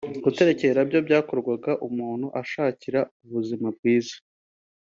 Guterekera 0.23 0.79
byo 0.89 0.99
byakorwaga 1.07 1.71
umuntu 1.87 2.27
ashakira 2.41 2.99
ubuzima 3.25 3.67
bwiza 3.75 4.15